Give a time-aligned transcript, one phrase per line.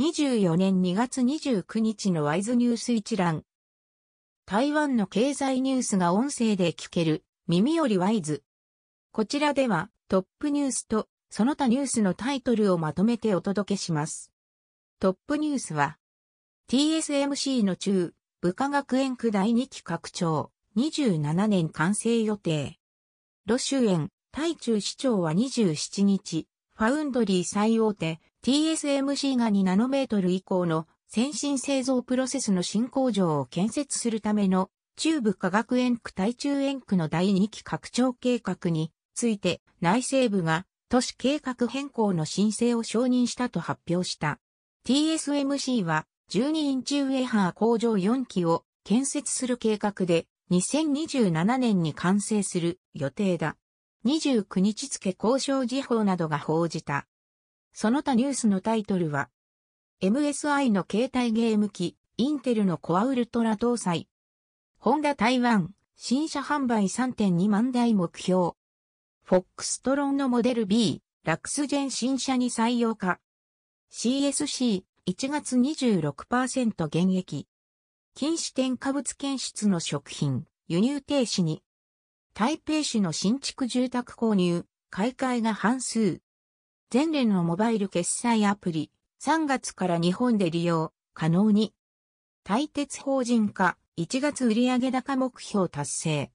[0.00, 3.44] 2024年2月29日のワイズニュース一覧。
[4.46, 8.42] 台湾の経済ニュースが音声で聞ける耳よりワイズ。
[9.12, 14.32] こちらではトップニュースとその他ニュースのタイトルをまとめてお届けします。
[14.98, 15.98] トップニュースは
[16.70, 22.78] TSMC の中部科学園区第2期拡張27年完成予定。
[23.44, 26.48] ロシュ園台中市長は27日、
[26.78, 44.40] ファウンドリー最大手 TSMC が2ナノメートル以降の先進製造プロセスの新工場を建設するための中部科学園区対中園区の第2期拡張計画について内政部が都市計画変更の申請を承認したと発表した。
[44.88, 53.56] TSMC は12インチウェハー工場4期を建設する計画で2027年に完成する予定だ。
[54.04, 57.06] 29日付交渉時報などが報じた。
[57.72, 59.30] その他ニュースのタイトルは、
[60.02, 64.08] MSI の携帯ゲーム機、インテルのコアウルトラ搭載。
[64.78, 68.54] ホンダ台湾、新車販売3.2万台目標。
[69.24, 73.20] フォックストロンのモデル B、ラクスジェン新車に採用化。
[73.92, 77.46] CSC、1月26%減益。
[78.14, 81.62] 禁止添加物検出の食品、輸入停止に。
[82.34, 86.20] 台北市の新築住宅購入、買い替えが半数。
[86.92, 88.90] 全連のモバイル決済アプリ、
[89.22, 91.72] 3月から日本で利用、可能に。
[92.44, 96.32] 対鉄法人化、1月売上高目標達成。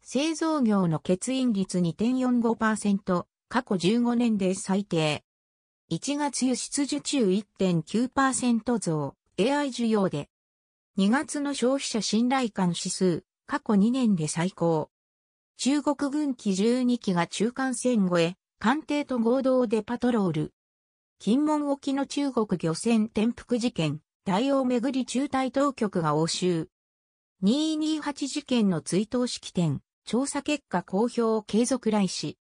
[0.00, 5.24] 製造業の欠員率2.45%、過去15年で最低。
[5.90, 10.30] 1月輸出受注1.9%増、AI 需要で。
[10.96, 14.88] 2月の消費者信頼感指数、過去2年で最高。
[15.58, 20.54] 中国軍機12機が中間線越え、艦艇と合同でパトロール。
[21.18, 26.68] 金門沖の中国漁船転覆事件、大王巡り中隊当局が押収。
[27.42, 32.38] 228事件の追悼式典、調査結果公表を継続来市。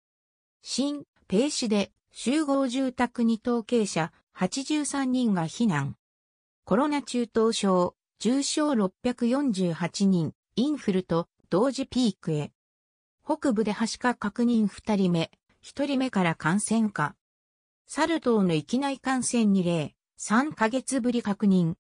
[0.61, 5.97] 新、ペイ市で集合住宅に統計者83人が避難。
[6.67, 12.53] コロナ中等症、重症648人、インフルと同時ピークへ。
[13.25, 15.31] 北部ではしか確認2人目、
[15.65, 17.15] 1人目から感染か。
[17.87, 21.75] サル痘の域内感染2例、3ヶ月ぶり確認。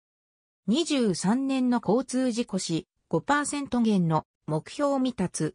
[0.68, 5.54] 23年の交通事故死5%減の目標未達。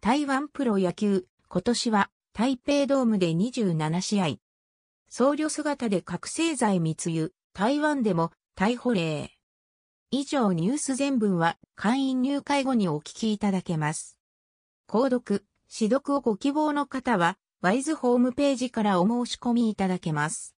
[0.00, 4.26] 台湾プロ野球、今年は台北ドームで27試合。
[5.08, 9.30] 僧侶姿で覚醒剤密輸、台湾でも逮捕令。
[10.10, 14.18] 以上ニュース全文は会員入会後にお聞きいただけます。
[14.88, 20.54] 購読、指読をご希望の方はワイズホームページからお申し込みいただけます。